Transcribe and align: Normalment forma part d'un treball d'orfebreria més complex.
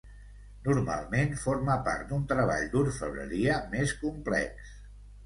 Normalment 0.67 1.35
forma 1.41 1.75
part 1.87 2.09
d'un 2.11 2.23
treball 2.31 2.65
d'orfebreria 2.71 3.59
més 3.75 3.95
complex. 4.01 4.73